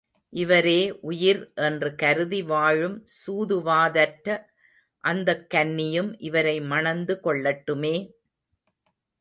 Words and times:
இவரே 0.33 0.79
உயிர் 1.01 1.51
என்று 1.55 1.95
கருதி 1.95 2.41
வாழும் 2.43 3.05
சூதுவாதற்ற 3.17 4.37
அந்தக் 5.03 5.45
கன்னியும் 5.53 6.15
இவரை 6.19 6.61
மணந்து 6.61 7.19
கொள்ளட்டுமே. 7.23 7.95